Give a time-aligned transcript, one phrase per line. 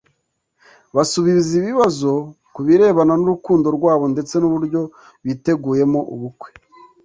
[0.95, 2.11] basubiza ibibazo
[2.53, 4.81] kubirebana n’urukundo rwabo ndetse n’uburyo
[5.25, 6.49] biteguyemo ubukwe